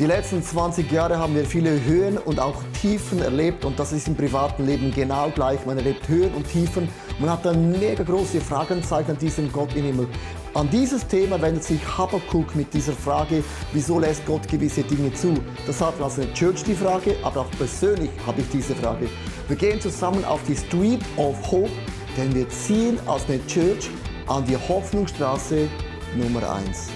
[0.00, 4.08] Die letzten 20 Jahre haben wir viele Höhen und auch Tiefen erlebt und das ist
[4.08, 5.64] im privaten Leben genau gleich.
[5.66, 6.88] Man erlebt Höhen und Tiefen.
[7.20, 10.08] Man hat dann mega große Fragenzeichen an diesem Gott im Himmel.
[10.52, 15.32] An dieses Thema wendet sich Habakkuk mit dieser Frage, wieso lässt Gott gewisse Dinge zu?
[15.64, 19.06] Das hat also eine Church die Frage, aber auch persönlich habe ich diese Frage.
[19.46, 21.70] Wir gehen zusammen auf die Street of Hope,
[22.16, 23.88] denn wir ziehen als eine Church
[24.26, 25.68] an die Hoffnungsstraße
[26.16, 26.93] Nummer 1.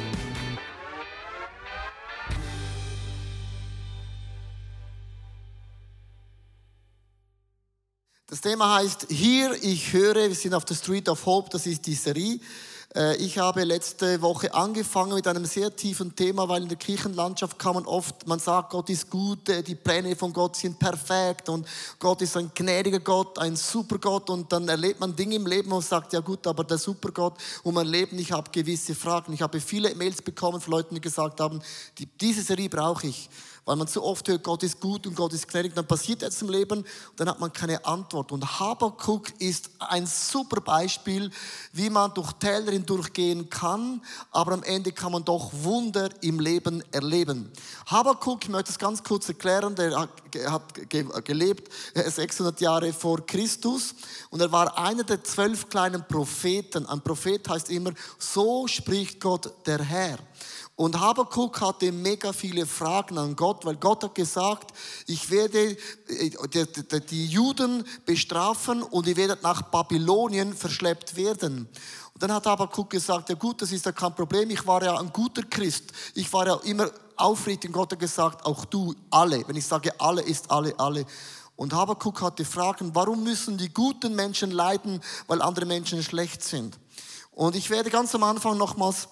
[8.30, 11.86] Das Thema heißt Hier, ich höre, wir sind auf der Street of Hope, das ist
[11.86, 12.38] die Serie.
[12.94, 17.58] Äh, ich habe letzte Woche angefangen mit einem sehr tiefen Thema, weil in der Kirchenlandschaft
[17.58, 21.48] kann man oft, man sagt, Gott ist gut, äh, die Pläne von Gott sind perfekt
[21.48, 21.66] und
[21.98, 25.72] Gott ist ein gnädiger Gott, ein super Gott und dann erlebt man Dinge im Leben
[25.72, 29.32] und sagt, ja gut, aber der super Gott und mein Leben, ich habe gewisse Fragen.
[29.32, 31.62] Ich habe viele Mails bekommen von Leuten, die gesagt haben,
[32.20, 33.30] diese Serie brauche ich
[33.68, 36.40] weil man zu oft hört, Gott ist gut und Gott ist gnädig, dann passiert etwas
[36.40, 36.86] im Leben und
[37.16, 38.32] dann hat man keine Antwort.
[38.32, 41.30] Und Habakuk ist ein super Beispiel,
[41.74, 46.82] wie man durch Täler hindurchgehen kann, aber am Ende kann man doch Wunder im Leben
[46.92, 47.52] erleben.
[47.84, 50.08] Habakuk, ich möchte es ganz kurz erklären, der
[50.50, 50.62] hat
[51.26, 53.94] gelebt 600 äh, Jahre vor Christus
[54.30, 56.86] und er war einer der zwölf kleinen Propheten.
[56.86, 60.18] Ein Prophet heißt immer, so spricht Gott der Herr.
[60.78, 64.72] Und Habakuk hatte mega viele Fragen an Gott, weil Gott hat gesagt,
[65.08, 71.68] ich werde äh, die Juden bestrafen und ihr werdet nach Babylonien verschleppt werden.
[72.14, 74.96] Und dann hat Habakuk gesagt, ja gut, das ist ja kein Problem, ich war ja
[74.96, 75.90] ein guter Christ.
[76.14, 79.42] Ich war ja immer aufrichtig und Gott hat gesagt, auch du, alle.
[79.48, 81.04] Wenn ich sage alle, ist alle, alle.
[81.56, 86.78] Und Habakuk hatte Fragen, warum müssen die guten Menschen leiden, weil andere Menschen schlecht sind?
[87.32, 89.08] Und ich werde ganz am Anfang nochmals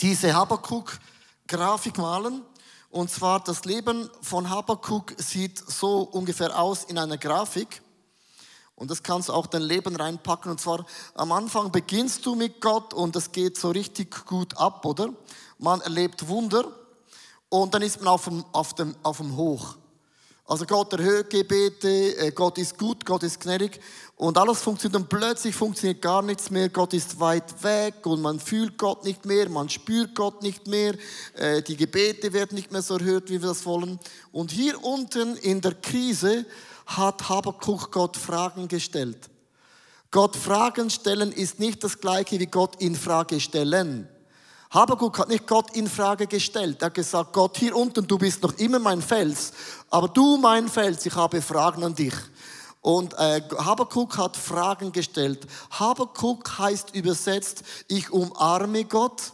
[0.00, 2.42] diese Habakkuk-Grafik malen.
[2.90, 7.82] Und zwar das Leben von Habakkuk sieht so ungefähr aus in einer Grafik.
[8.74, 10.50] Und das kannst du auch dein Leben reinpacken.
[10.50, 10.84] Und zwar
[11.14, 15.08] am Anfang beginnst du mit Gott und das geht so richtig gut ab, oder?
[15.58, 16.64] Man erlebt Wunder
[17.48, 19.76] und dann ist man auf dem, auf dem, auf dem Hoch.
[20.48, 23.80] Also Gott erhöht Gebete, äh, Gott ist gut, Gott ist gnädig
[24.14, 26.68] und alles funktioniert und plötzlich funktioniert gar nichts mehr.
[26.68, 30.94] Gott ist weit weg und man fühlt Gott nicht mehr, man spürt Gott nicht mehr,
[31.34, 33.98] äh, die Gebete werden nicht mehr so erhört, wie wir das wollen.
[34.30, 36.46] Und hier unten in der Krise
[36.86, 39.28] hat Habakkuk Gott Fragen gestellt.
[40.12, 44.08] Gott Fragen stellen ist nicht das gleiche wie Gott in Frage stellen.
[44.70, 46.82] Habakuk hat nicht Gott in Frage gestellt.
[46.82, 49.52] Er hat gesagt, Gott, hier unten, du bist noch immer mein Fels,
[49.90, 52.14] aber du mein Fels, ich habe Fragen an dich.
[52.80, 55.46] Und äh, Habakuk hat Fragen gestellt.
[55.70, 59.32] Habakuk heißt übersetzt, ich umarme Gott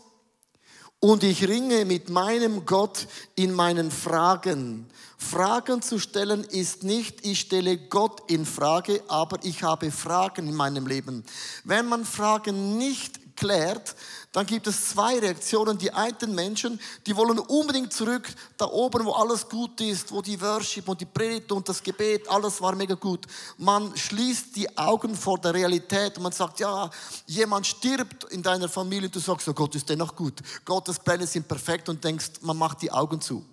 [1.01, 4.87] und ich ringe mit meinem Gott in meinen Fragen.
[5.19, 10.55] Fragen zu stellen ist nicht, ich stelle Gott in Frage, aber ich habe Fragen in
[10.55, 11.25] meinem Leben.
[11.65, 13.97] Wenn man Fragen nicht klärt,
[14.31, 15.77] dann gibt es zwei Reaktionen.
[15.77, 20.41] Die einen Menschen, die wollen unbedingt zurück da oben, wo alles gut ist, wo die
[20.41, 23.27] Worship und die Predigt und das Gebet, alles war mega gut.
[23.59, 26.89] Man schließt die Augen vor der Realität und man sagt, ja,
[27.27, 30.35] jemand stirbt in deiner Familie und du sagst, oh Gott ist dennoch gut.
[30.65, 33.45] Gottes Pläne sind perfekt und denkst, man macht die Augen zu.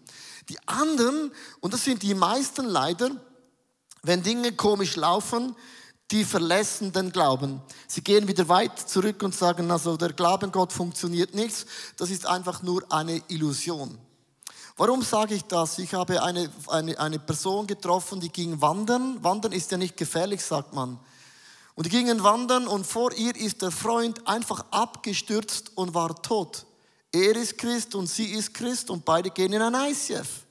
[0.50, 1.32] Die anderen,
[1.62, 3.10] und das sind die meisten leider,
[4.04, 5.56] wenn Dinge komisch laufen,
[6.12, 7.62] die verlassen den Glauben.
[7.88, 11.66] Sie gehen wieder weit zurück und sagen, also der Glauben Gott funktioniert nichts,
[11.98, 13.98] das ist einfach nur eine Illusion.
[14.76, 15.78] Warum sage ich das?
[15.78, 19.22] Ich habe eine, eine, eine Person getroffen, die ging wandern.
[19.22, 20.98] Wandern ist ja nicht gefährlich, sagt man.
[21.76, 26.66] Und die gingen wandern und vor ihr ist der Freund einfach abgestürzt und war tot.
[27.12, 30.46] Er ist Christ und sie ist Christ und beide gehen in ein ICF.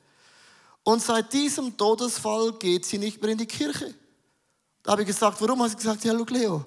[0.82, 3.94] Und seit diesem Todesfall geht sie nicht mehr in die Kirche.
[4.88, 5.62] Da habe ich gesagt, warum?
[5.62, 6.64] Hat sie gesagt, ja, look, Leo,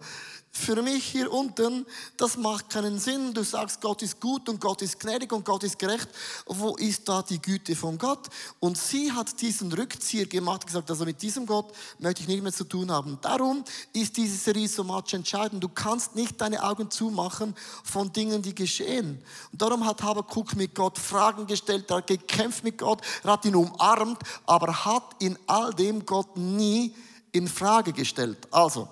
[0.51, 1.87] für mich hier unten,
[2.17, 3.33] das macht keinen Sinn.
[3.33, 6.07] Du sagst, Gott ist gut und Gott ist gnädig und Gott ist gerecht.
[6.45, 8.27] Wo ist da die Güte von Gott?
[8.59, 12.53] Und sie hat diesen Rückzieher gemacht, gesagt, also mit diesem Gott möchte ich nicht mehr
[12.53, 13.17] zu tun haben.
[13.23, 15.63] Darum ist diese Serie so much entscheidend.
[15.63, 19.19] Du kannst nicht deine Augen zumachen von Dingen, die geschehen.
[19.51, 23.45] Und darum hat Habakkuk mit Gott Fragen gestellt, er hat gekämpft mit Gott, er hat
[23.45, 26.93] ihn umarmt, aber hat in all dem Gott nie
[27.31, 28.47] in Frage gestellt.
[28.51, 28.87] Also,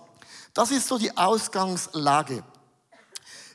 [0.54, 2.44] das ist so die Ausgangslage.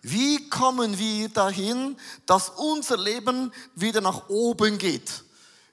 [0.02, 1.96] Wie kommen wir dahin,
[2.26, 5.24] dass unser Leben wieder nach oben geht?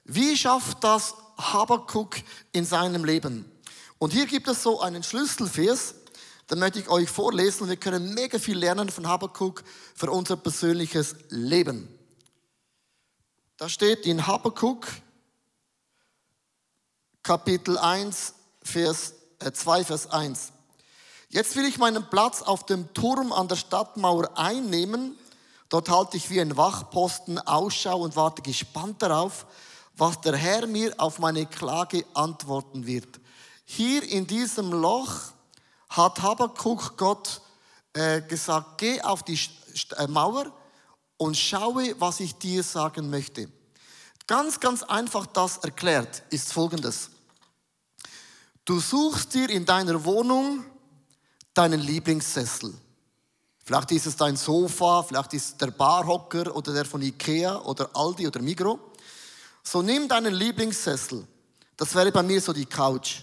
[0.04, 2.16] Wie schafft das Habakkuk
[2.52, 3.44] in seinem Leben?
[3.98, 5.94] Und hier gibt es so einen Schlüsselvers,
[6.50, 7.68] den möchte ich euch vorlesen.
[7.68, 9.62] Wir können mega viel lernen von Habakkuk
[9.94, 11.88] für unser persönliches Leben.
[13.58, 14.88] Da steht in Habakkuk
[17.22, 20.52] Kapitel 1, Vers, äh 2, Vers 1.
[21.28, 25.16] Jetzt will ich meinen Platz auf dem Turm an der Stadtmauer einnehmen.
[25.68, 29.46] Dort halte ich wie ein Wachposten Ausschau und warte gespannt darauf,
[29.96, 33.20] was der Herr mir auf meine Klage antworten wird.
[33.64, 35.14] Hier in diesem Loch
[35.88, 37.40] hat Habakkuk Gott
[37.94, 39.38] äh, gesagt, geh auf die
[39.96, 40.52] äh, Mauer
[41.16, 43.48] und schaue, was ich dir sagen möchte.
[44.26, 47.11] Ganz, ganz einfach das erklärt ist folgendes.
[48.64, 50.64] Du suchst dir in deiner Wohnung
[51.52, 52.72] deinen Lieblingssessel.
[53.64, 57.90] Vielleicht ist es dein Sofa, vielleicht ist es der Barhocker oder der von Ikea oder
[57.94, 58.78] Aldi oder Migro.
[59.62, 61.26] So nimm deinen Lieblingssessel.
[61.76, 63.22] Das wäre bei mir so die Couch.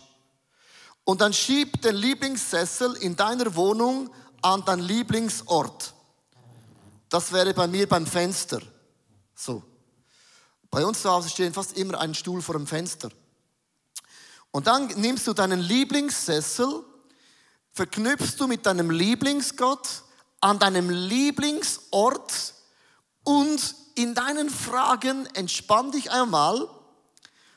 [1.03, 4.09] Und dann schieb den Lieblingssessel in deiner Wohnung
[4.41, 5.93] an deinen Lieblingsort.
[7.09, 8.61] Das wäre bei mir beim Fenster.
[9.35, 9.63] So.
[10.69, 13.09] Bei uns zu Hause stehen fast immer ein Stuhl vor dem Fenster.
[14.51, 16.83] Und dann nimmst du deinen Lieblingssessel
[17.71, 20.03] verknüpfst du mit deinem Lieblingsgott
[20.41, 22.53] an deinem Lieblingsort
[23.23, 26.67] und in deinen Fragen entspann dich einmal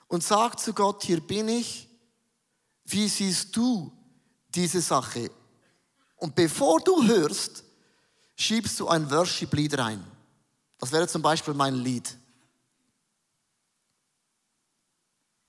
[0.08, 1.88] und sag zu Gott, hier bin ich,
[2.84, 3.92] wie siehst du
[4.48, 5.30] diese Sache?
[6.16, 7.64] Und bevor du hörst,
[8.36, 10.04] schiebst du ein Worship-Lied rein.
[10.78, 12.16] Das wäre zum Beispiel mein Lied.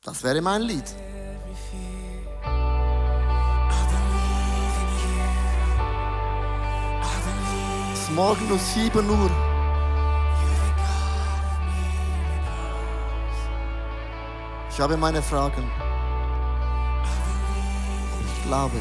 [0.02, 1.13] Das wäre mein Lied.
[8.14, 9.32] Morgen um 7 Uhr.
[14.70, 15.64] Ich habe meine Fragen.
[18.26, 18.78] Ich glaube.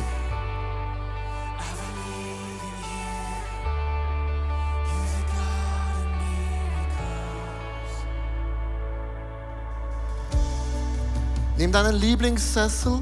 [11.56, 13.00] Nimm deinen Lieblingssessel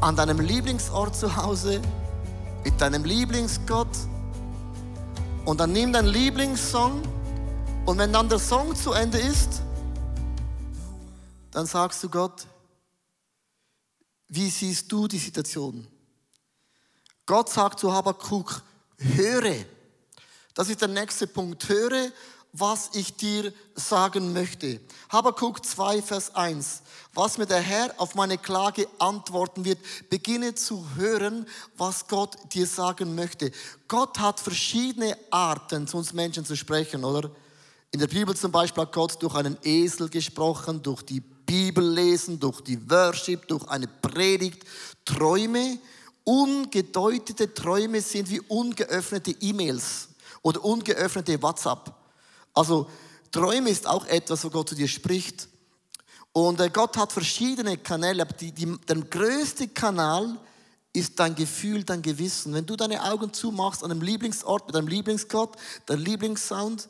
[0.00, 1.80] an deinem Lieblingsort zu Hause
[2.64, 4.09] mit deinem Lieblingsgott
[5.50, 7.02] und dann nimm deinen Lieblingssong
[7.84, 9.62] und wenn dann der Song zu Ende ist,
[11.50, 12.46] dann sagst du Gott,
[14.28, 15.88] wie siehst du die Situation?
[17.26, 18.62] Gott sagt zu Habakkuk,
[18.96, 19.64] höre.
[20.54, 21.68] Das ist der nächste Punkt.
[21.68, 22.12] Höre,
[22.52, 24.80] was ich dir sagen möchte.
[25.08, 26.82] Habakkuk 2, Vers 1.
[27.14, 29.78] Was mir der Herr auf meine Klage antworten wird,
[30.08, 33.52] beginne zu hören, was Gott dir sagen möchte.
[33.88, 37.30] Gott hat verschiedene Arten, zu uns Menschen zu sprechen, oder?
[37.92, 42.38] In der Bibel zum Beispiel hat Gott durch einen Esel gesprochen, durch die Bibel lesen,
[42.38, 44.64] durch die Worship, durch eine Predigt,
[45.04, 45.78] Träume.
[46.22, 50.10] Ungedeutete Träume sind wie ungeöffnete E-Mails
[50.42, 51.99] oder ungeöffnete WhatsApp.
[52.54, 52.90] Also
[53.30, 55.48] Träume ist auch etwas, wo Gott zu dir spricht.
[56.32, 60.38] Und äh, Gott hat verschiedene Kanäle, aber die, die, der größte Kanal
[60.92, 62.52] ist dein Gefühl, dein Gewissen.
[62.52, 66.88] Wenn du deine Augen zumachst an einem Lieblingsort mit deinem Lieblingsgott, dein Lieblingssound,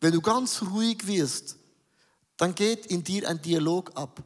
[0.00, 1.56] wenn du ganz ruhig wirst,
[2.36, 4.22] dann geht in dir ein Dialog ab.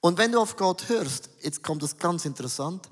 [0.00, 2.88] Und wenn du auf Gott hörst, jetzt kommt es ganz interessant,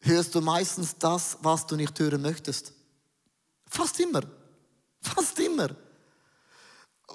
[0.00, 2.72] hörst du meistens das, was du nicht hören möchtest.
[3.66, 4.22] Fast immer.
[5.02, 5.68] Fast immer.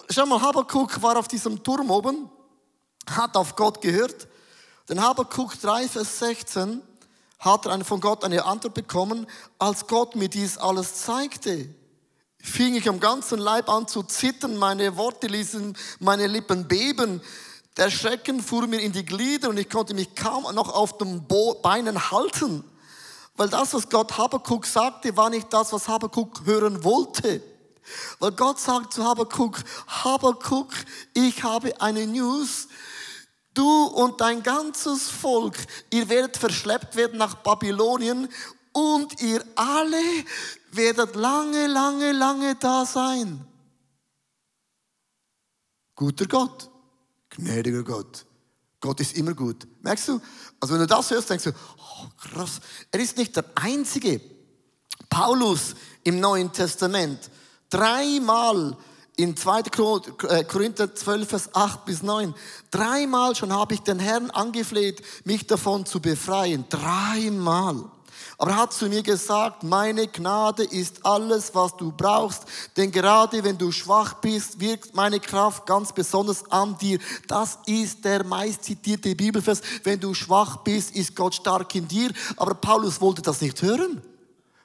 [0.10, 2.30] Schau mal, Habakkuk war auf diesem Turm oben,
[3.10, 4.28] hat auf Gott gehört.
[4.88, 6.82] Denn Habakkuk 3, Vers 16
[7.40, 9.28] hat von Gott eine Antwort bekommen,
[9.60, 11.70] als Gott mir dies alles zeigte.
[12.40, 17.22] fing ich am ganzen Leib an zu zittern, meine Worte ließen meine Lippen beben.
[17.78, 21.26] Der Schrecken fuhr mir in die Glieder und ich konnte mich kaum noch auf den
[21.62, 22.64] Beinen halten.
[23.36, 27.42] Weil das, was Gott Habakuk sagte, war nicht das, was Habakuk hören wollte.
[28.20, 30.74] Weil Gott sagt zu Habakuk, Habakuk,
[31.14, 32.68] ich habe eine News.
[33.54, 35.56] Du und dein ganzes Volk,
[35.90, 38.28] ihr werdet verschleppt werden nach Babylonien
[38.74, 40.02] und ihr alle
[40.72, 43.48] werdet lange, lange, lange da sein.
[45.96, 46.70] Guter Gott,
[47.30, 48.26] gnädiger Gott.
[48.82, 49.66] Gott ist immer gut.
[49.82, 50.22] Merkst du?
[50.60, 52.60] Also wenn du das hörst, denkst du, oh, krass.
[52.92, 54.20] Er ist nicht der Einzige.
[55.10, 57.32] Paulus im Neuen Testament,
[57.76, 58.78] dreimal
[59.18, 59.60] in 2.
[60.30, 62.34] Äh, Korinther 12, Vers 8 bis 9.
[62.72, 66.66] Dreimal schon habe ich den Herrn angefleht, mich davon zu befreien.
[66.70, 67.86] Dreimal.
[68.38, 72.44] Aber er hat zu mir gesagt, meine Gnade ist alles, was du brauchst,
[72.76, 77.00] denn gerade wenn du schwach bist, wirkt meine Kraft ganz besonders an dir.
[77.28, 79.62] Das ist der meist zitierte Bibelvers.
[79.84, 82.12] Wenn du schwach bist, ist Gott stark in dir.
[82.36, 84.02] Aber Paulus wollte das nicht hören.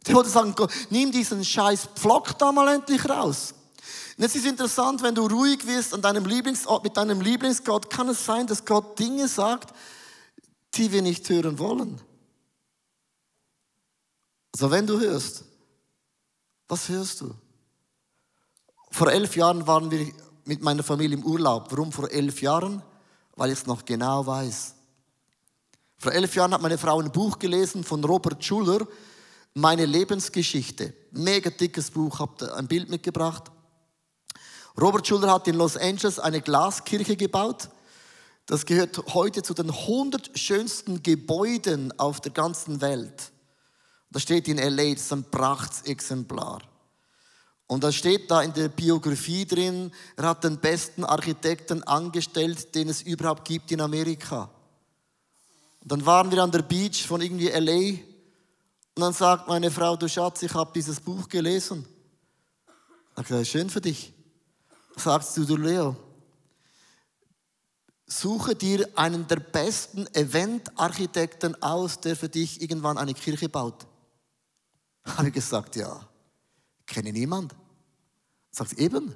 [0.07, 0.55] Der wollte sagen,
[0.89, 3.55] nimm diesen scheiß Pflock da mal endlich raus.
[4.17, 8.09] Und es ist interessant, wenn du ruhig wirst an deinem Lieblingsort mit deinem Lieblingsgott, kann
[8.09, 9.75] es sein, dass Gott Dinge sagt,
[10.75, 12.01] die wir nicht hören wollen.
[14.53, 15.45] Also wenn du hörst,
[16.69, 17.35] was hörst du?
[18.91, 20.13] Vor elf Jahren waren wir
[20.45, 21.69] mit meiner Familie im Urlaub.
[21.71, 22.83] Warum vor elf Jahren?
[23.37, 24.75] Weil ich es noch genau weiß.
[25.99, 28.87] Vor elf Jahren hat meine Frau ein Buch gelesen von Robert Schuller,
[29.55, 30.95] Meine Lebensgeschichte.
[31.11, 33.51] Mega dickes Buch, habe ein Bild mitgebracht.
[34.81, 37.69] Robert Schuller hat in Los Angeles eine Glaskirche gebaut.
[38.47, 43.33] Das gehört heute zu den 100 schönsten Gebäuden auf der ganzen Welt.
[44.11, 46.63] Das steht in LA, das ist ein Prachtexemplar.
[47.67, 52.89] Und da steht da in der Biografie drin, er hat den besten Architekten angestellt, den
[52.89, 54.51] es überhaupt gibt in Amerika.
[55.81, 58.10] Und dann waren wir an der Beach von irgendwie LA
[58.95, 61.87] und dann sagt meine Frau, du Schatz, ich habe dieses Buch gelesen.
[63.21, 64.13] Ich sage, schön für dich.
[64.97, 65.97] Sagst du, du Leo,
[68.07, 73.87] suche dir einen der besten Eventarchitekten aus, der für dich irgendwann eine Kirche baut.
[75.05, 76.09] Habe ich gesagt, ja,
[76.87, 77.55] kenne niemand.
[78.51, 79.15] Sagt eben,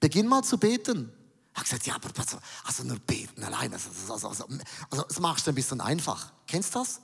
[0.00, 1.12] beginn mal zu beten.
[1.54, 2.08] Habe gesagt, ja, aber
[2.64, 4.46] also nur beten allein, also, also, also,
[4.90, 6.32] also das machst du ein bisschen einfach.
[6.46, 7.00] Kennst du das?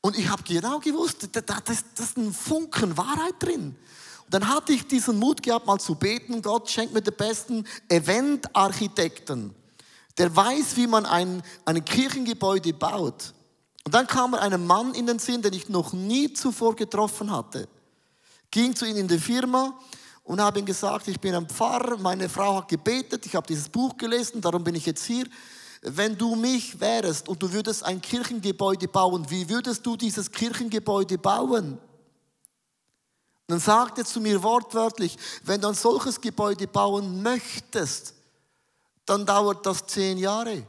[0.00, 3.76] Und ich habe genau gewusst, da, da, das, das ist ein Funken Wahrheit drin.
[4.24, 7.64] Und dann hatte ich diesen Mut gehabt, mal zu beten, Gott schenkt mir den besten
[7.88, 9.54] Eventarchitekten,
[10.18, 13.34] der weiß, wie man ein, ein Kirchengebäude baut.
[13.84, 17.30] Und dann kam mir ein Mann in den Sinn, den ich noch nie zuvor getroffen
[17.30, 17.68] hatte.
[18.50, 19.78] Ging zu ihm in die Firma
[20.24, 23.68] und habe ihm gesagt, ich bin ein Pfarrer, meine Frau hat gebetet, ich habe dieses
[23.68, 25.26] Buch gelesen, darum bin ich jetzt hier.
[25.88, 31.16] Wenn du mich wärst und du würdest ein Kirchengebäude bauen, wie würdest du dieses Kirchengebäude
[31.16, 31.78] bauen?
[33.46, 38.14] Dann sagte er zu mir wortwörtlich, wenn du ein solches Gebäude bauen möchtest,
[39.04, 40.66] dann dauert das zehn Jahre.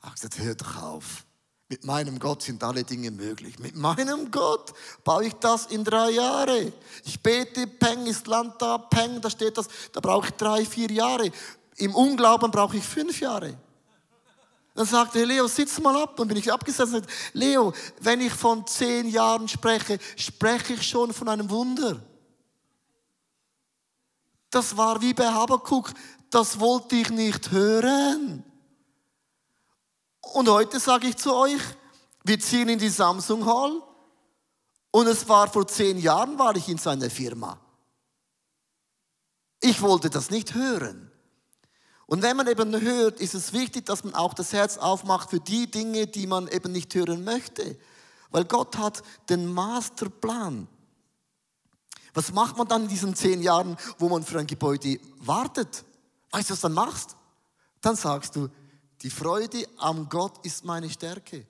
[0.00, 1.26] Habe gesagt, hör doch auf.
[1.68, 3.58] Mit meinem Gott sind alle Dinge möglich.
[3.58, 4.72] Mit meinem Gott
[5.02, 6.72] baue ich das in drei Jahre.
[7.04, 10.90] Ich bete, Peng ist Land da, Peng, da steht das, da brauche ich drei, vier
[10.92, 11.32] Jahre.
[11.78, 13.58] Im Unglauben brauche ich fünf Jahre.
[14.74, 16.18] Dann sagte Leo, sitz mal ab.
[16.18, 21.12] Und bin ich abgesetzt und Leo, wenn ich von zehn Jahren spreche, spreche ich schon
[21.12, 22.00] von einem Wunder.
[24.50, 25.92] Das war wie bei Habakuk,
[26.30, 28.44] das wollte ich nicht hören.
[30.20, 31.60] Und heute sage ich zu euch,
[32.24, 33.82] wir ziehen in die Samsung Hall
[34.90, 37.58] und es war vor zehn Jahren, war ich in seiner Firma.
[39.60, 41.09] Ich wollte das nicht hören.
[42.10, 45.38] Und wenn man eben hört, ist es wichtig, dass man auch das Herz aufmacht für
[45.38, 47.78] die Dinge, die man eben nicht hören möchte.
[48.32, 50.66] Weil Gott hat den Masterplan.
[52.12, 55.84] Was macht man dann in diesen zehn Jahren, wo man für ein Gebäude wartet?
[56.32, 57.16] Weißt du, was du dann machst?
[57.80, 58.48] Dann sagst du,
[59.02, 61.46] die Freude am Gott ist meine Stärke.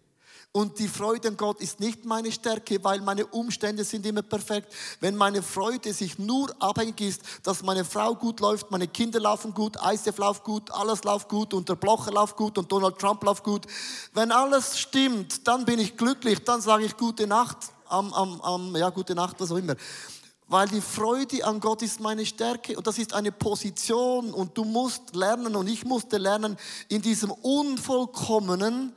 [0.53, 4.75] Und die Freude an Gott ist nicht meine Stärke, weil meine Umstände sind immer perfekt.
[4.99, 9.55] Wenn meine Freude sich nur abhängig ist, dass meine Frau gut läuft, meine Kinder laufen
[9.55, 13.23] gut, ICF läuft gut, alles läuft gut und der Blocher läuft gut und Donald Trump
[13.23, 13.65] läuft gut.
[14.13, 18.75] Wenn alles stimmt, dann bin ich glücklich, dann sage ich gute Nacht, am, am, am,
[18.75, 19.77] ja, gute Nacht, was auch immer
[20.53, 24.65] weil die Freude an Gott ist meine Stärke und das ist eine Position und du
[24.65, 26.57] musst lernen und ich musste lernen,
[26.89, 28.93] in diesem Unvollkommenen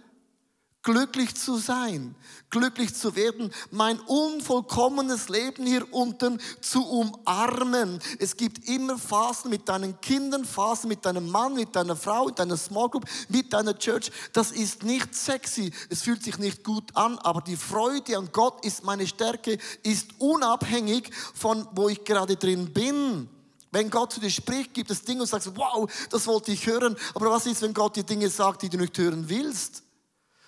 [0.83, 2.13] glücklich zu sein,
[2.49, 7.99] glücklich zu werden, mein unvollkommenes Leben hier unten zu umarmen.
[8.19, 12.37] Es gibt immer Phasen mit deinen Kindern, Phasen mit deinem Mann, mit deiner Frau, mit
[12.37, 14.11] deiner Small Group, mit deiner Church.
[14.33, 18.63] Das ist nicht sexy, es fühlt sich nicht gut an, aber die Freude an Gott
[18.65, 23.29] ist meine Stärke, ist unabhängig von wo ich gerade drin bin.
[23.71, 26.95] Wenn Gott zu dir spricht, gibt es Dinge und sagst, wow, das wollte ich hören.
[27.15, 29.81] Aber was ist, wenn Gott dir Dinge sagt, die du nicht hören willst?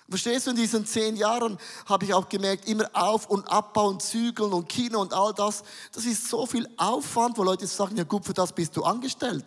[0.08, 4.52] Verstehst du, in diesen zehn Jahren habe ich auch gemerkt, immer auf- und abbauen, zügeln
[4.52, 5.64] und Kino und all das.
[5.92, 9.44] Das ist so viel Aufwand, wo Leute sagen, ja gut, für das bist du angestellt.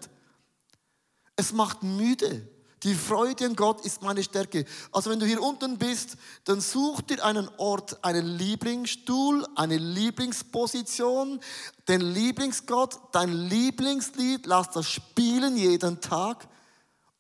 [1.38, 2.46] Es macht müde.
[2.84, 4.66] Die Freude an Gott ist meine Stärke.
[4.92, 11.40] Also wenn du hier unten bist, dann such dir einen Ort, einen Lieblingsstuhl, eine Lieblingsposition,
[11.88, 16.48] den Lieblingsgott, dein Lieblingslied, lass das spielen jeden Tag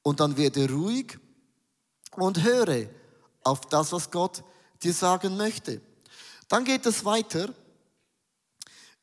[0.01, 1.17] und dann werde ruhig
[2.15, 2.87] und höre
[3.43, 4.43] auf das, was Gott
[4.83, 5.81] dir sagen möchte.
[6.47, 7.53] Dann geht es weiter.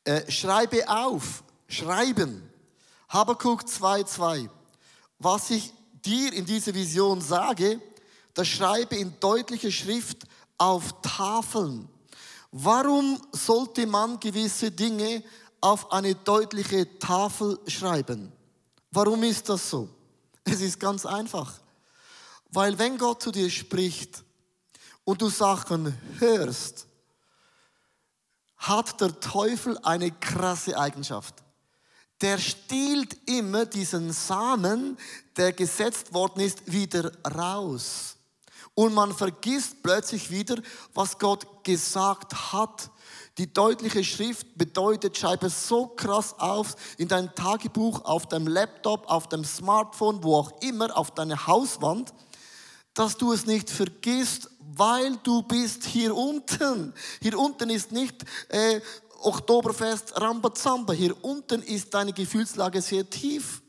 [0.03, 2.49] Äh, schreibe auf, schreiben.
[3.09, 4.49] Habakuk 2,2.
[5.19, 5.73] Was ich
[6.05, 7.81] dir in dieser Vision sage,
[8.33, 10.25] das schreibe in deutlicher Schrift
[10.57, 11.89] auf Tafeln.
[12.51, 15.23] Warum sollte man gewisse Dinge
[15.61, 18.31] auf eine deutliche Tafel schreiben?
[18.91, 19.89] Warum ist das so?
[20.43, 21.59] Es ist ganz einfach.
[22.49, 24.23] Weil wenn Gott zu dir spricht
[25.07, 26.85] und du Sachen hörst,
[28.57, 31.33] hat der Teufel eine krasse Eigenschaft.
[32.19, 34.97] Der stiehlt immer diesen Samen,
[35.37, 38.17] der gesetzt worden ist, wieder raus.
[38.73, 40.57] Und man vergisst plötzlich wieder,
[40.93, 42.91] was Gott gesagt hat.
[43.37, 49.29] Die deutliche Schrift bedeutet, schreibe so krass auf in dein Tagebuch, auf deinem Laptop, auf
[49.29, 52.13] deinem Smartphone, wo auch immer, auf deine Hauswand,
[52.93, 56.93] dass du es nicht vergisst, weil du bist hier unten.
[57.21, 58.81] Hier unten ist nicht äh,
[59.21, 60.93] Oktoberfest Rambazamba.
[60.93, 63.61] Hier unten ist deine Gefühlslage sehr tief.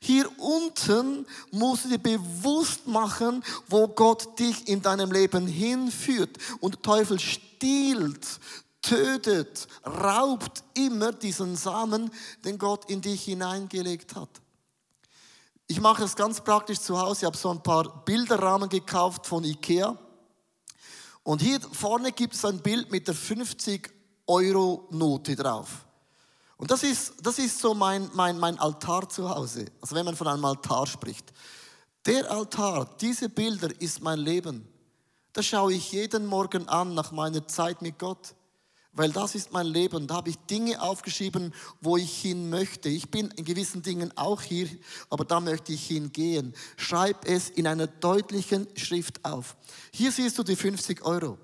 [0.00, 6.36] Hier unten musst du dir bewusst machen, wo Gott dich in deinem Leben hinführt.
[6.60, 8.26] Und der Teufel stiehlt,
[8.82, 12.10] tötet, raubt immer diesen Samen,
[12.44, 14.28] den Gott in dich hineingelegt hat.
[15.66, 17.20] Ich mache es ganz praktisch zu Hause.
[17.20, 19.98] Ich habe so ein paar Bilderrahmen gekauft von Ikea.
[21.26, 23.92] Und hier vorne gibt es ein Bild mit der 50
[24.28, 25.84] Euro Note drauf.
[26.56, 29.64] Und das ist, das ist so mein, mein, mein Altar zu Hause.
[29.80, 31.32] Also wenn man von einem Altar spricht.
[32.06, 34.68] Der Altar, diese Bilder ist mein Leben.
[35.32, 38.32] Das schaue ich jeden Morgen an nach meiner Zeit mit Gott
[38.96, 40.06] weil das ist mein Leben.
[40.06, 42.88] Da habe ich Dinge aufgeschrieben, wo ich hin möchte.
[42.88, 44.68] Ich bin in gewissen Dingen auch hier,
[45.10, 46.54] aber da möchte ich hingehen.
[46.76, 49.56] Schreib es in einer deutlichen Schrift auf.
[49.92, 51.38] Hier siehst du die 50 Euro.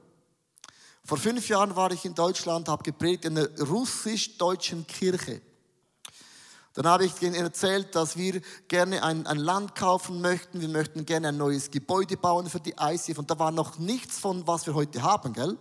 [1.05, 5.43] Vor fünf Jahren war ich in Deutschland, habe gepredigt in einer russisch-deutschen Kirche.
[6.75, 10.63] Dann habe ich ihnen erzählt, dass wir gerne ein, ein, Land kaufen möchten.
[10.63, 13.19] Wir möchten gerne ein neues Gebäude bauen für die ICF.
[13.19, 15.59] Und da war noch nichts von, was wir heute haben, gell?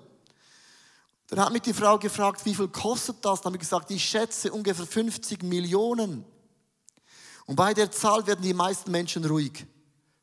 [1.32, 3.40] Dann hat mich die Frau gefragt, wie viel kostet das?
[3.40, 6.26] Dann habe ich gesagt, ich schätze ungefähr 50 Millionen.
[7.46, 9.66] Und bei der Zahl werden die meisten Menschen ruhig.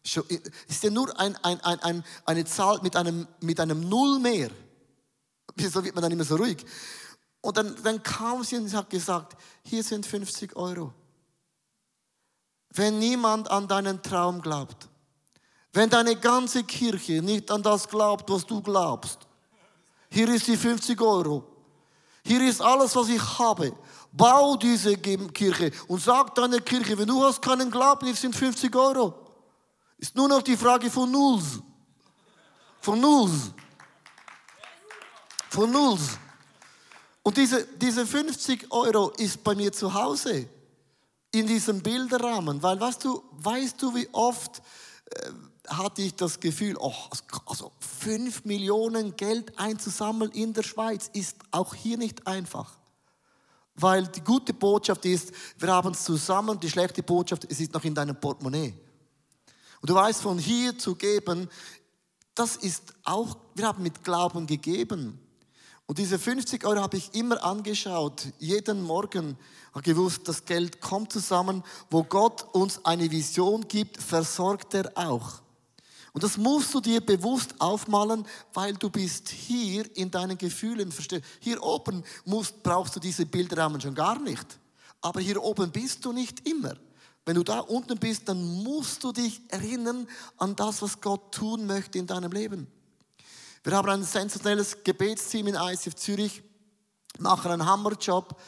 [0.02, 4.50] Ist ja nur ein, ein, ein, eine Zahl mit einem, mit einem Null mehr.
[5.56, 6.62] Wieso wird man dann immer so ruhig?
[7.40, 10.92] Und dann, dann kam sie und hat gesagt, hier sind 50 Euro.
[12.68, 14.88] Wenn niemand an deinen Traum glaubt,
[15.72, 19.27] wenn deine ganze Kirche nicht an das glaubt, was du glaubst,
[20.10, 21.44] hier ist die 50 Euro.
[22.24, 23.74] Hier ist alles, was ich habe.
[24.12, 28.74] Bau diese Kirche und sag deiner Kirche, wenn du hast keinen Glauben, hier sind 50
[28.74, 29.14] Euro.
[29.98, 31.60] Ist nur noch die Frage von Nulls.
[32.80, 33.52] Von Nulls.
[35.50, 36.18] Von Nulls.
[37.22, 40.48] Und diese, diese 50 Euro ist bei mir zu Hause.
[41.32, 42.62] In diesem Bilderrahmen.
[42.62, 44.62] Weil weißt du, weißt du, wie oft
[45.68, 46.94] hatte ich das Gefühl, oh,
[47.46, 52.78] also 5 Millionen Geld einzusammeln in der Schweiz ist auch hier nicht einfach.
[53.74, 57.84] Weil die gute Botschaft ist, wir haben es zusammen, die schlechte Botschaft, es ist noch
[57.84, 58.74] in deinem Portemonnaie.
[59.80, 61.48] Und du weißt, von hier zu geben,
[62.34, 65.20] das ist auch, wir haben mit Glauben gegeben.
[65.88, 69.38] Und diese 50 Euro habe ich immer angeschaut, jeden Morgen,
[69.72, 75.40] habe gewusst, das Geld kommt zusammen, wo Gott uns eine Vision gibt, versorgt er auch.
[76.12, 80.92] Und das musst du dir bewusst aufmalen, weil du bist hier in deinen Gefühlen.
[81.40, 84.58] Hier oben musst, brauchst du diese Bilderrahmen schon gar nicht.
[85.00, 86.76] Aber hier oben bist du nicht immer.
[87.24, 91.66] Wenn du da unten bist, dann musst du dich erinnern an das, was Gott tun
[91.66, 92.66] möchte in deinem Leben.
[93.64, 96.42] Wir haben ein sensationelles Gebetsteam in ICF Zürich,
[97.18, 98.40] machen einen Hammerjob.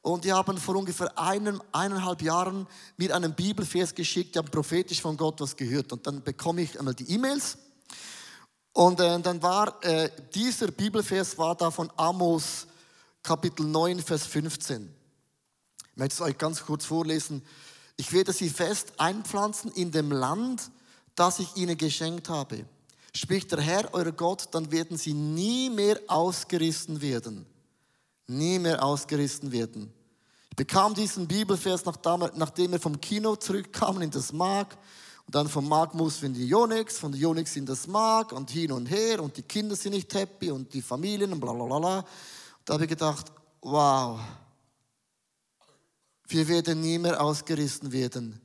[0.00, 5.02] Und die haben vor ungefähr einem, eineinhalb Jahren mir einen Bibelvers geschickt, die haben prophetisch
[5.02, 5.92] von Gott was gehört.
[5.92, 7.58] Und dann bekomme ich einmal die E-Mails.
[8.72, 12.66] Und äh, dann war äh, dieser Bibelvers war da von Amos
[13.22, 14.94] Kapitel 9, Vers 15.
[15.90, 17.42] Ich möchte es euch ganz kurz vorlesen.
[17.96, 20.70] Ich werde sie fest einpflanzen in dem Land,
[21.16, 22.64] das ich ihnen geschenkt habe.
[23.18, 27.46] Spricht der Herr, euer Gott, dann werden sie nie mehr ausgerissen werden.
[28.28, 29.92] Nie mehr ausgerissen werden.
[30.50, 34.78] Ich bekam diesen Bibelvers, nachdem wir vom Kino zurückkamen in das Mark.
[35.26, 38.50] Und dann vom Mark wir in die Jonix, von der Jonix in das Mark und
[38.50, 41.64] hin und her und die Kinder sind nicht happy und die Familien und bla bla
[41.64, 42.04] bla.
[42.64, 44.20] Da habe ich gedacht, wow,
[46.28, 48.40] wir werden nie mehr ausgerissen werden.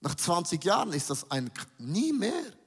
[0.00, 2.59] Nach 20 Jahren ist das ein nie mehr.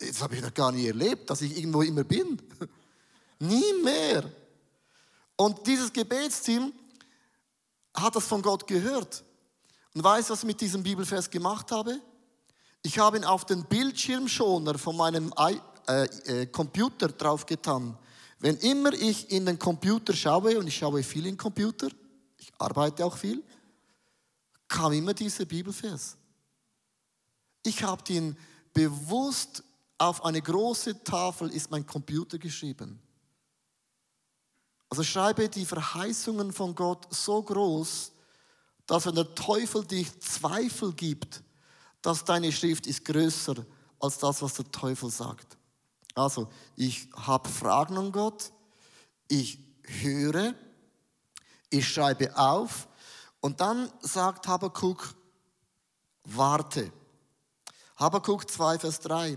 [0.00, 2.40] Das habe ich noch gar nie erlebt, dass ich irgendwo immer bin.
[3.38, 4.24] nie mehr.
[5.36, 6.72] Und dieses Gebetsteam
[7.94, 9.22] hat das von Gott gehört.
[9.94, 12.00] Und weiß, was ich mit diesem Bibelvers gemacht habe?
[12.82, 15.32] Ich habe ihn auf den Bildschirmschoner von meinem
[15.86, 17.98] äh, äh, Computer draufgetan.
[18.38, 21.88] Wenn immer ich in den Computer schaue, und ich schaue viel in den Computer,
[22.38, 23.42] ich arbeite auch viel,
[24.66, 26.16] kam immer dieser Bibelvers.
[27.62, 28.34] Ich habe den
[28.72, 29.62] bewusst
[30.00, 32.98] auf eine große Tafel ist mein Computer geschrieben.
[34.88, 38.12] Also schreibe die Verheißungen von Gott so groß,
[38.86, 41.42] dass wenn der Teufel dich Zweifel gibt,
[42.00, 43.54] dass deine Schrift ist größer
[44.00, 45.58] als das, was der Teufel sagt.
[46.14, 48.52] Also, ich habe Fragen an Gott,
[49.28, 50.54] ich höre,
[51.68, 52.88] ich schreibe auf
[53.40, 55.14] und dann sagt Habakkuk,
[56.24, 56.90] warte.
[57.96, 59.36] Habakkuk 2, Vers 3.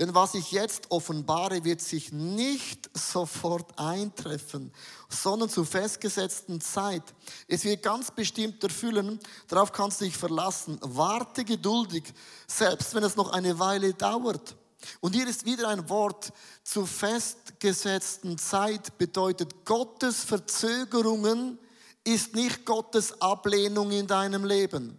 [0.00, 4.72] Denn was ich jetzt offenbare, wird sich nicht sofort eintreffen,
[5.10, 7.02] sondern zur festgesetzten Zeit.
[7.46, 10.78] Es wird ganz bestimmt erfüllen, darauf kannst du dich verlassen.
[10.80, 12.04] Warte geduldig,
[12.46, 14.56] selbst wenn es noch eine Weile dauert.
[15.00, 16.32] Und hier ist wieder ein Wort
[16.64, 21.58] zur festgesetzten Zeit bedeutet Gottes Verzögerungen
[22.04, 24.98] ist nicht Gottes Ablehnung in deinem Leben.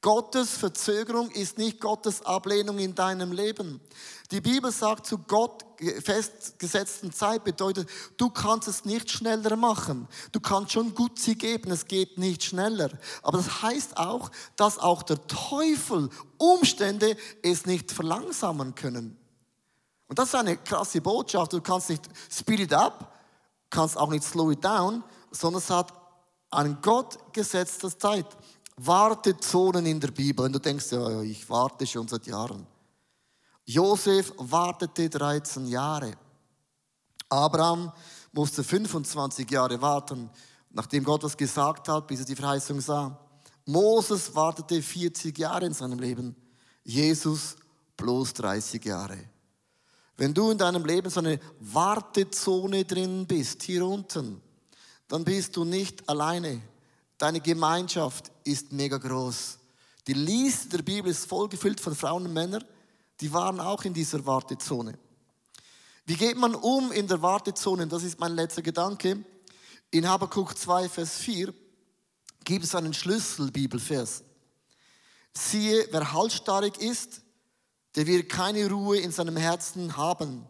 [0.00, 3.80] Gottes Verzögerung ist nicht Gottes Ablehnung in deinem Leben.
[4.30, 5.64] Die Bibel sagt, zu Gott
[6.04, 7.88] festgesetzten Zeit bedeutet,
[8.18, 10.06] du kannst es nicht schneller machen.
[10.32, 12.90] Du kannst schon gut sie geben, es geht nicht schneller.
[13.22, 19.16] Aber das heißt auch, dass auch der Teufel Umstände es nicht verlangsamen können.
[20.08, 21.54] Und das ist eine krasse Botschaft.
[21.54, 23.14] Du kannst nicht speed it up,
[23.70, 25.92] kannst auch nicht slow it down, sondern es hat
[26.50, 28.26] an Gott gesetzte Zeit.
[28.76, 30.44] Wartezonen in der Bibel.
[30.44, 32.66] Und du denkst, ja, ich warte schon seit Jahren.
[33.68, 36.16] Josef wartete 13 Jahre.
[37.28, 37.92] Abraham
[38.32, 40.30] musste 25 Jahre warten,
[40.70, 43.20] nachdem Gott was gesagt hat, bis er die Verheißung sah.
[43.66, 46.34] Moses wartete 40 Jahre in seinem Leben.
[46.82, 47.56] Jesus
[47.94, 49.18] bloß 30 Jahre.
[50.16, 54.40] Wenn du in deinem Leben so eine Wartezone drin bist, hier unten,
[55.08, 56.62] dann bist du nicht alleine.
[57.18, 59.58] Deine Gemeinschaft ist mega groß.
[60.06, 62.64] Die Liste der Bibel ist voll gefüllt von Frauen und Männern,
[63.20, 64.98] die waren auch in dieser Wartezone.
[66.06, 67.86] Wie geht man um in der Wartezone?
[67.86, 69.24] Das ist mein letzter Gedanke.
[69.90, 71.52] In Habakkuk 2, Vers 4
[72.44, 74.24] gibt es einen Schlüsselbibelvers.
[75.34, 77.22] Siehe, wer halsstarrig ist,
[77.94, 80.46] der wird keine Ruhe in seinem Herzen haben.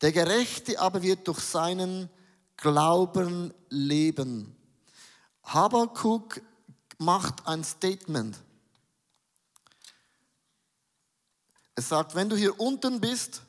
[0.00, 2.10] Der Gerechte aber wird durch seinen
[2.56, 4.54] Glauben leben.
[5.44, 6.40] Habakkuk
[6.98, 8.36] macht ein Statement.
[11.74, 13.42] Es sagt, wenn du hier unten bist,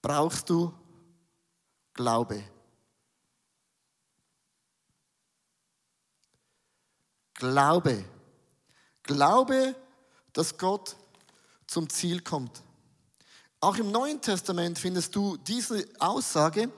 [0.00, 0.72] brauchst du
[1.92, 2.42] Glaube.
[7.34, 8.04] Glaube.
[9.02, 9.74] Glaube,
[10.32, 10.96] dass Gott
[11.66, 12.62] zum Ziel kommt.
[13.60, 16.70] Auch im Neuen Testament findest du diese Aussage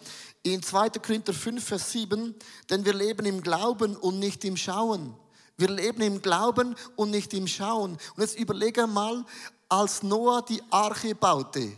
[0.43, 0.91] in 2.
[0.91, 2.35] Korinther 5, Vers 7,
[2.71, 5.15] denn wir leben im Glauben und nicht im Schauen.
[5.57, 7.99] Wir leben im Glauben und nicht im Schauen.
[8.15, 9.25] Und jetzt überlege mal,
[9.69, 11.73] als Noah die Arche baute,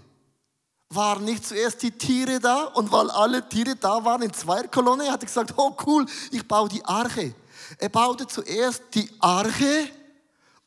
[0.91, 5.23] waren nicht zuerst die Tiere da und weil alle Tiere da waren in Zweierkolonne, hat
[5.23, 7.35] er gesagt, oh cool, ich baue die Arche.
[7.79, 9.89] Er baute zuerst die Arche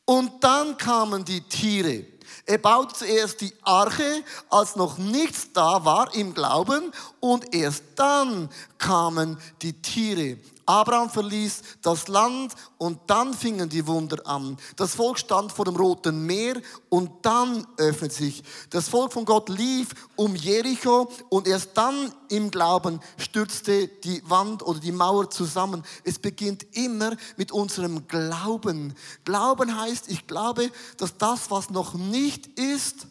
[0.06, 2.06] und dann kamen die Tiere.
[2.46, 8.50] Er baut zuerst die Arche, als noch nichts da war im Glauben und erst dann
[8.78, 10.38] kamen die Tiere.
[10.66, 14.56] Abraham verließ das Land und dann fingen die Wunder an.
[14.76, 18.42] Das Volk stand vor dem Roten Meer und dann öffnet sich.
[18.70, 24.62] Das Volk von Gott lief um Jericho und erst dann im Glauben stürzte die Wand
[24.62, 25.82] oder die Mauer zusammen.
[26.04, 28.94] Es beginnt immer mit unserem Glauben.
[29.24, 33.06] Glauben heißt, ich glaube, dass das, was noch nicht ist,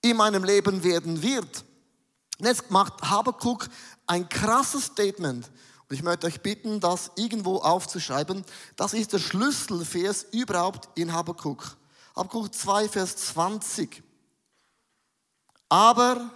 [0.00, 1.64] in meinem Leben werden wird.
[2.40, 3.68] Jetzt macht Habakuk
[4.06, 5.50] ein krasses Statement.
[5.88, 8.44] Und ich möchte euch bitten, das irgendwo aufzuschreiben.
[8.76, 11.76] Das ist der Schlüsselvers überhaupt in Habakuk.
[12.14, 14.02] Habakuk 2, Vers 20.
[15.70, 16.30] Aber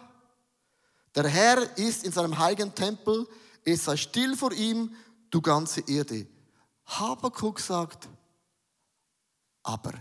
[1.14, 3.28] der Herr ist in seinem heiligen Tempel,
[3.64, 4.94] es sei still vor ihm,
[5.30, 6.26] du ganze Erde.
[6.86, 8.08] Habakuk sagt,
[9.62, 9.92] aber.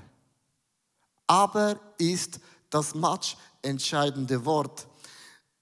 [1.27, 4.87] Aber ist das match entscheidende Wort.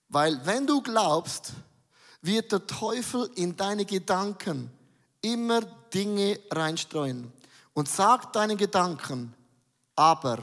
[0.08, 1.54] Weil wenn du glaubst,
[2.22, 4.72] wird der Teufel in deine Gedanken
[5.22, 5.62] immer
[5.94, 7.32] Dinge reinstreuen
[7.74, 9.34] und sagt deinen Gedanken,
[9.96, 10.40] aber,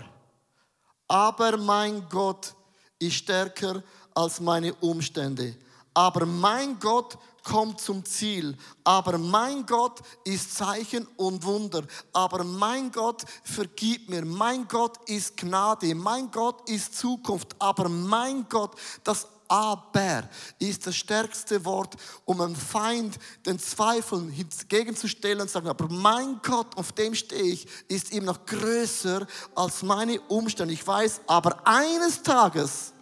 [1.09, 2.55] aber mein Gott
[2.99, 3.83] ist stärker
[4.15, 5.57] als meine Umstände.
[5.95, 8.57] Aber mein Gott kommt zum Ziel.
[8.85, 11.85] Aber mein Gott ist Zeichen und Wunder.
[12.13, 14.25] Aber mein Gott vergibt mir.
[14.25, 15.95] Mein Gott ist Gnade.
[15.95, 17.55] Mein Gott ist Zukunft.
[17.59, 18.73] Aber mein Gott,
[19.05, 20.29] das aber
[20.59, 26.41] ist das stärkste Wort, um einem Feind den Zweifeln entgegenzustellen und zu sagen, aber mein
[26.43, 30.75] Gott, auf dem stehe ich, ist ihm noch größer als meine Umstände.
[30.75, 32.93] Ich weiß, aber eines Tages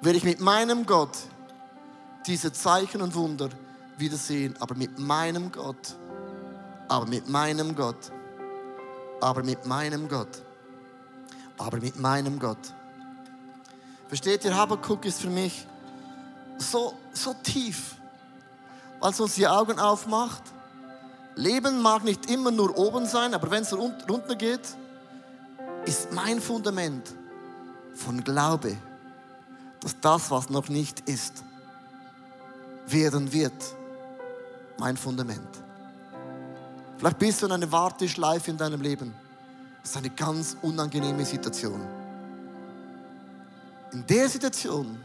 [0.00, 1.16] werde ich mit meinem Gott
[2.26, 3.48] diese Zeichen und Wunder
[3.98, 5.96] wiedersehen, aber mit meinem Gott,
[6.88, 8.12] aber mit meinem Gott,
[9.20, 10.42] aber mit meinem Gott,
[11.58, 12.74] aber mit meinem Gott.
[14.08, 15.66] Versteht ihr, Habakkuk ist für mich
[16.58, 17.96] so, so tief,
[19.00, 20.42] weil es uns die Augen aufmacht.
[21.34, 24.76] Leben mag nicht immer nur oben sein, aber wenn es runter geht,
[25.84, 27.12] ist mein Fundament
[27.94, 28.76] von Glaube,
[29.80, 31.44] dass das, was noch nicht ist,
[32.86, 33.52] werden wird,
[34.78, 35.48] mein Fundament.
[36.98, 39.14] Vielleicht bist du in einer Warteschleife in deinem Leben.
[39.82, 41.80] Das ist eine ganz unangenehme Situation.
[43.96, 45.02] In der Situation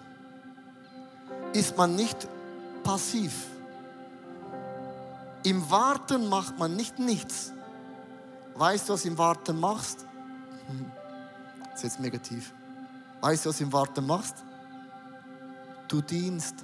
[1.54, 2.28] ist man nicht
[2.84, 3.32] passiv.
[5.44, 7.54] Im Warten macht man nicht nichts.
[8.54, 10.06] Weißt du, was im Warten machst?
[11.62, 12.54] Das ist jetzt negativ.
[13.22, 14.44] Weißt du, was im Warten machst?
[15.88, 16.56] Du dienst.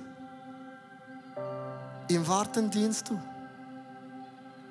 [2.10, 3.18] Im Warten dienst du.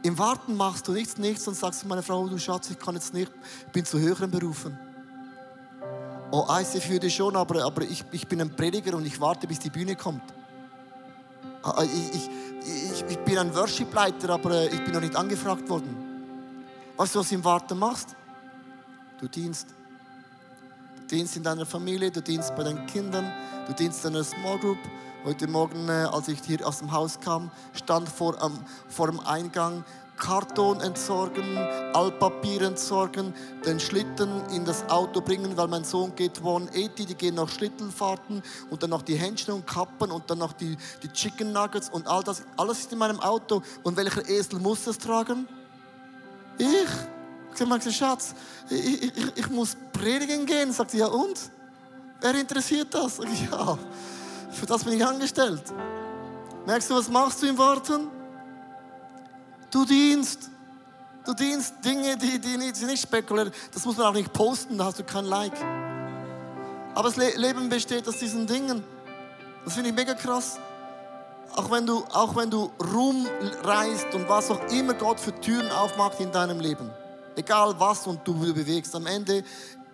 [0.03, 2.97] Im Warten machst du nichts, nichts und sagst zu meiner Frau, du Schatz, ich kann
[2.97, 3.33] jetzt nicht,
[3.67, 4.86] ich bin zu höheren Berufen.
[6.31, 9.61] Oh, ICF würde schon, aber, aber ich, ich bin ein Prediger und ich warte, bis
[9.61, 10.23] die Bühne kommt.
[11.63, 12.31] Ah, ah, ich, ich,
[12.67, 15.97] ich, ich bin ein Worshipleiter, aber ich bin noch nicht angefragt worden.
[16.97, 18.17] Weißt du, was du im Warten machst?
[19.21, 19.69] Du dienst.
[20.97, 23.33] Du dienst in deiner Familie, du dienst bei deinen Kindern,
[23.67, 24.79] du dienst in einer Small Group.
[25.25, 28.37] Heute Morgen, äh, als ich hier aus dem Haus kam, stand vor,
[28.89, 29.85] vor dem Eingang
[30.17, 31.57] Karton entsorgen,
[31.93, 37.35] Altpapier entsorgen, den Schlitten in das Auto bringen, weil mein Sohn geht 180, die gehen
[37.35, 41.53] noch Schlittelfahrten und dann noch die Händchen und Kappen und dann noch die, die Chicken
[41.53, 42.43] Nuggets und all das.
[42.57, 43.63] Alles ist in meinem Auto.
[43.83, 45.47] Und welcher Esel muss das tragen?
[46.59, 46.69] Ich.
[47.53, 48.35] Ich sage, Schatz,
[48.69, 50.73] ich, ich, ich, muss predigen gehen.
[50.73, 51.39] Sagt sie, ja und?
[52.21, 53.17] Wer interessiert das?
[53.17, 53.79] Sag ich, ja,
[54.51, 55.63] für das bin ich angestellt.
[56.67, 58.16] Merkst du, was machst du im Warten?
[59.71, 60.51] Du dienst.
[61.25, 63.51] Du dienst Dinge, die, die nicht, sind nicht spekulär.
[63.73, 65.53] Das muss man auch nicht posten, da hast du kein Like.
[66.95, 68.85] Aber das Leben besteht aus diesen Dingen.
[69.65, 70.59] Das finde ich mega krass.
[71.57, 73.27] Auch wenn, du, auch wenn du Ruhm
[73.65, 76.91] reist und was auch immer Gott für Türen aufmacht in deinem Leben.
[77.35, 78.95] Egal was und du bewegst.
[78.95, 79.43] Am Ende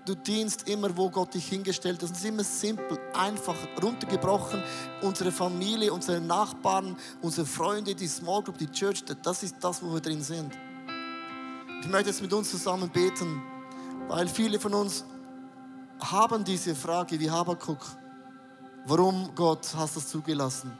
[0.05, 2.11] Du dienst immer, wo Gott dich hingestellt hat.
[2.11, 4.61] Das ist immer simpel, einfach, runtergebrochen.
[5.01, 9.93] Unsere Familie, unsere Nachbarn, unsere Freunde, die Small Group, die Church, das ist das, wo
[9.93, 10.53] wir drin sind.
[11.83, 13.43] Ich möchte jetzt mit uns zusammen beten,
[14.09, 15.05] weil viele von uns
[16.01, 17.87] haben diese Frage wie Habakuk.
[18.87, 20.73] Warum Gott hast du das zugelassen?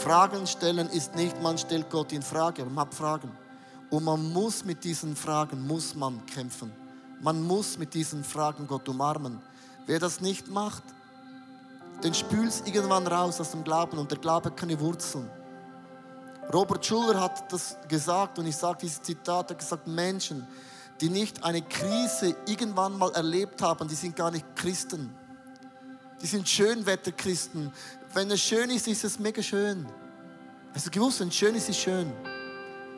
[0.00, 3.30] Fragen stellen ist nicht, man stellt Gott in Frage, man hat Fragen.
[3.90, 6.79] Und man muss mit diesen Fragen, muss man kämpfen.
[7.20, 9.40] Man muss mit diesen Fragen Gott umarmen.
[9.86, 10.82] Wer das nicht macht,
[12.02, 15.28] den spült irgendwann raus aus dem Glauben und der Glaube hat keine Wurzeln.
[16.52, 20.46] Robert Schuller hat das gesagt und ich sage dieses Zitat, er hat gesagt, Menschen,
[21.00, 25.14] die nicht eine Krise irgendwann mal erlebt haben, die sind gar nicht Christen.
[26.22, 27.72] Die sind Schönwetterchristen.
[28.14, 29.86] Wenn es schön ist, ist es mega schön.
[30.74, 32.12] Hast du gewusst, wenn schön ist, ist schön.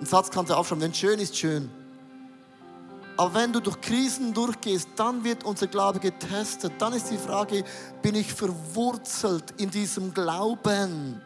[0.01, 1.71] Ein Satz kannst du aufschreiben, wenn schön ist, schön.
[3.17, 6.73] Aber wenn du durch Krisen durchgehst, dann wird unser Glaube getestet.
[6.79, 7.65] Dann ist die Frage,
[8.01, 11.21] bin ich verwurzelt in diesem Glauben,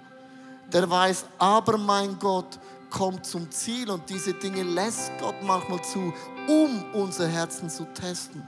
[0.72, 2.59] der weiß, aber mein Gott
[2.90, 6.12] kommt zum Ziel und diese Dinge lässt Gott manchmal zu,
[6.49, 8.42] um unser Herzen zu testen.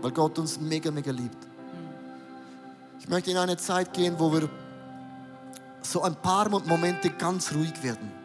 [0.00, 1.48] Weil Gott uns mega, mega liebt.
[3.00, 4.48] Ich möchte in eine Zeit gehen, wo wir
[5.82, 8.19] so ein paar Momente ganz ruhig werden.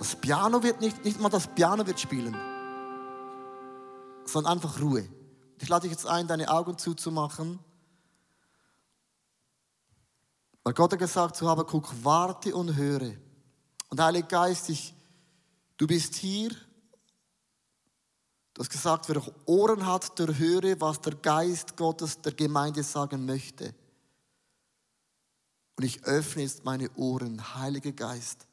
[0.00, 2.34] Das Piano wird nicht, nicht mal das Piano wird spielen,
[4.24, 5.06] sondern einfach Ruhe.
[5.58, 7.58] Ich lade dich jetzt ein, deine Augen zuzumachen.
[10.64, 13.12] Weil Gott hat gesagt zu Habakuk, warte und höre.
[13.90, 14.94] Und Heiliger Geist, ich,
[15.76, 16.48] du bist hier.
[18.54, 23.26] Du hast gesagt, wer Ohren hat, der höre, was der Geist Gottes der Gemeinde sagen
[23.26, 23.74] möchte.
[25.76, 28.46] Und ich öffne jetzt meine Ohren, Heiliger Geist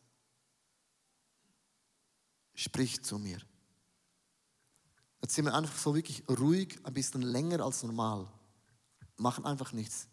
[2.57, 3.37] sprich zu mir.
[5.21, 8.27] Jetzt sind wir einfach so wirklich ruhig, ein bisschen länger als normal.
[9.15, 10.07] Machen einfach nichts.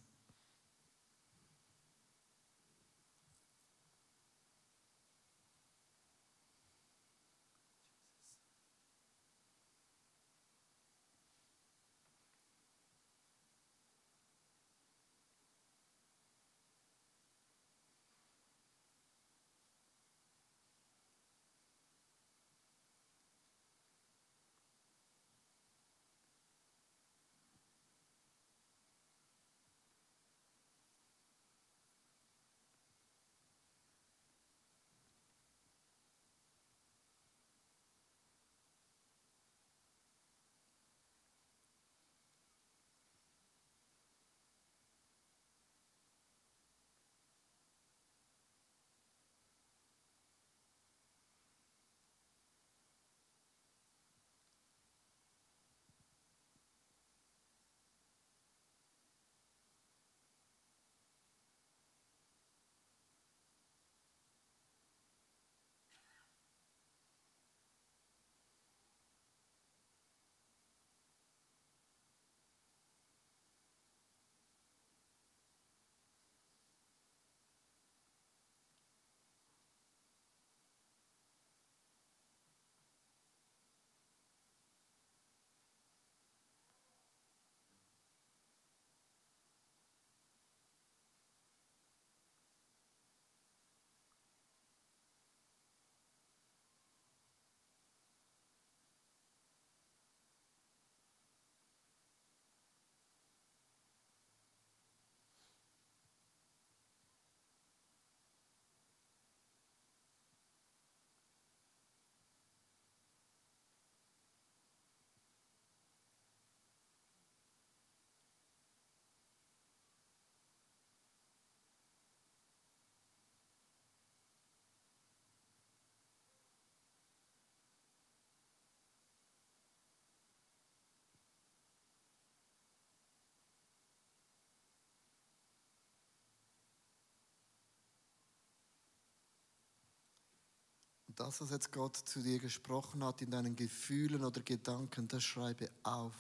[141.17, 145.71] Das, was jetzt Gott zu dir gesprochen hat in deinen Gefühlen oder Gedanken, das schreibe
[145.83, 146.13] auf.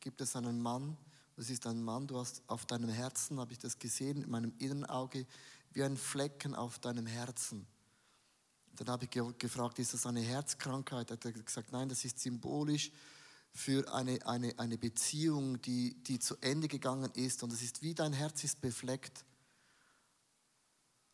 [0.00, 0.96] Gibt es einen Mann,
[1.36, 4.54] das ist ein Mann, du hast auf deinem Herzen, habe ich das gesehen, in meinem
[4.58, 5.26] inneren Auge,
[5.72, 7.66] wie ein Flecken auf deinem Herzen.
[8.76, 11.10] Dann habe ich gefragt, ist das eine Herzkrankheit?
[11.10, 12.92] Hat er gesagt, nein, das ist symbolisch
[13.52, 17.42] für eine, eine, eine Beziehung, die, die zu Ende gegangen ist.
[17.42, 19.24] Und es ist wie dein Herz ist befleckt.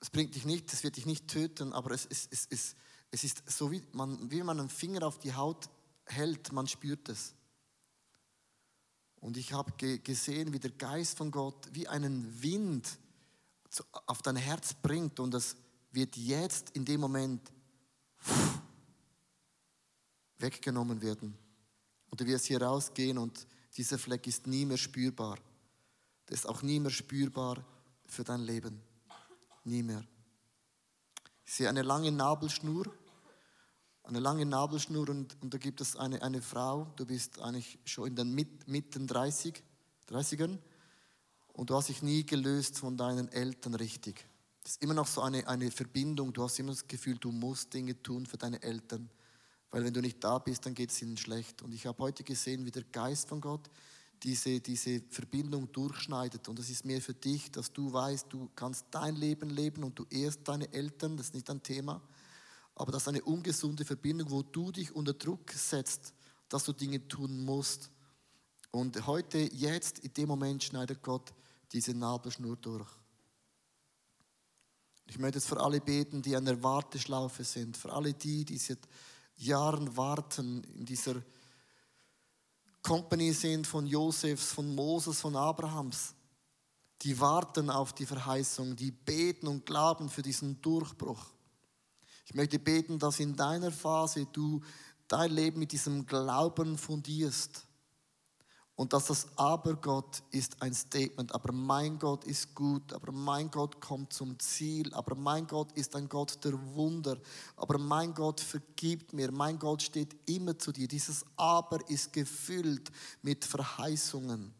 [0.00, 2.74] Es bringt dich nicht, es wird dich nicht töten, aber es, es, es, es,
[3.12, 5.68] es ist so, wie man, wie man einen Finger auf die Haut
[6.06, 7.34] hält, man spürt es.
[9.20, 12.98] Und ich habe gesehen, wie der Geist von Gott wie einen Wind
[14.06, 15.56] auf dein Herz bringt und das
[15.92, 17.52] wird jetzt in dem Moment
[20.38, 21.36] weggenommen werden.
[22.10, 23.46] Und du wirst hier rausgehen und
[23.76, 25.38] dieser Fleck ist nie mehr spürbar.
[26.26, 27.64] Das ist auch nie mehr spürbar
[28.06, 28.80] für dein Leben.
[29.64, 30.02] Nie mehr.
[31.44, 32.92] Ich sehe eine lange Nabelschnur
[34.04, 38.08] eine lange Nabelschnur und, und da gibt es eine, eine Frau, du bist eigentlich schon
[38.08, 39.62] in den Mit, Mitten 30,
[40.10, 40.58] 30ern
[41.52, 44.24] und du hast dich nie gelöst von deinen Eltern richtig.
[44.62, 47.72] Das ist immer noch so eine, eine Verbindung, du hast immer das Gefühl, du musst
[47.74, 49.08] Dinge tun für deine Eltern,
[49.70, 51.62] weil wenn du nicht da bist, dann geht es ihnen schlecht.
[51.62, 53.70] Und ich habe heute gesehen, wie der Geist von Gott
[54.22, 56.48] diese, diese Verbindung durchschneidet.
[56.48, 59.98] Und es ist mehr für dich, dass du weißt, du kannst dein Leben leben und
[59.98, 62.00] du ehrst deine Eltern, das ist nicht ein Thema.
[62.82, 66.12] Aber das ist eine ungesunde Verbindung, wo du dich unter Druck setzt,
[66.48, 67.92] dass du Dinge tun musst.
[68.72, 71.32] Und heute, jetzt, in dem Moment schneidet Gott
[71.70, 72.88] diese Nabelschnur durch.
[75.06, 78.58] Ich möchte jetzt für alle beten, die an der Warteschlaufe sind, für alle die, die
[78.58, 78.80] seit
[79.36, 81.22] Jahren warten in dieser
[82.82, 86.16] Company sind von Josefs, von Moses, von Abrahams.
[87.02, 91.32] Die warten auf die Verheißung, die beten und glauben für diesen Durchbruch.
[92.32, 94.62] Ich möchte beten, dass in deiner Phase du
[95.06, 97.66] dein Leben mit diesem Glauben fundierst
[98.74, 101.34] und dass das Aber Gott ist ein Statement.
[101.34, 102.94] Aber mein Gott ist gut.
[102.94, 104.94] Aber mein Gott kommt zum Ziel.
[104.94, 107.18] Aber mein Gott ist ein Gott der Wunder.
[107.54, 109.30] Aber mein Gott vergibt mir.
[109.30, 110.88] Mein Gott steht immer zu dir.
[110.88, 114.54] Dieses Aber ist gefüllt mit Verheißungen.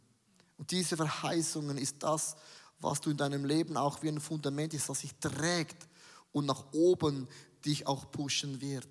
[0.58, 2.36] Und diese Verheißungen ist das,
[2.80, 5.88] was du in deinem Leben auch wie ein Fundament ist, das sich trägt
[6.32, 7.28] und nach oben
[7.62, 8.88] dich auch pushen wird.